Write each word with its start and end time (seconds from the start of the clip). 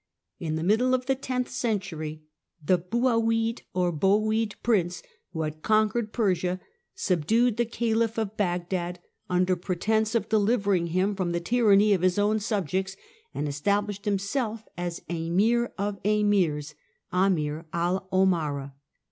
In 0.39 0.55
the 0.55 0.63
middle 0.63 0.95
of 0.95 1.05
the 1.05 1.13
tenth 1.13 1.47
century 1.49 2.23
the 2.65 2.79
Buhawid 2.79 3.61
(Bowide) 3.75 4.55
prince, 4.63 5.03
who 5.29 5.43
had 5.43 5.61
conquered 5.61 6.11
Persia, 6.11 6.59
subdued 6.95 7.57
the 7.57 7.65
caliph 7.67 8.17
of 8.17 8.35
Bagdad, 8.35 8.97
under 9.29 9.55
pretence 9.55 10.15
of 10.15 10.27
delivering 10.27 10.87
him 10.87 11.15
from 11.15 11.33
the 11.33 11.39
tyranny 11.39 11.93
of 11.93 12.01
his 12.01 12.17
own 12.17 12.39
subjects, 12.39 12.97
and 13.35 13.47
established 13.47 14.05
himself 14.05 14.63
as 14.75 15.03
Emir 15.07 15.71
of 15.77 15.99
Emirs 16.03 16.73
(Amir 17.13 17.67
al 17.71 18.07
Omara). 18.11 18.73